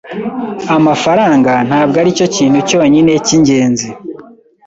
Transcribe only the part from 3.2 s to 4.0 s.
cyingenzi.